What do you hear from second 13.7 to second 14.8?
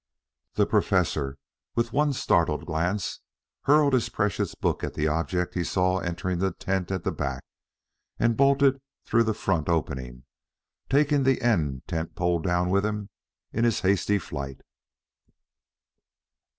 hasty flight.